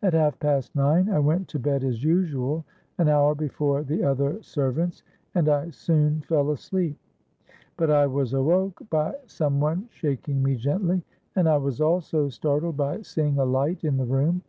[0.00, 2.64] At half past nine I went to bed as usual,
[2.98, 5.02] an hour before the other servants;
[5.34, 6.96] and I soon fell asleep.
[7.76, 11.02] But I was awoke by some one shaking me gently;
[11.34, 14.42] and I was also startled by seeing a light in the room.